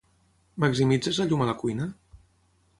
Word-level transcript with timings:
Maximitzes 0.63 1.21
la 1.21 1.29
llum 1.29 1.45
a 1.45 1.49
la 1.53 1.57
cuina? 1.61 1.91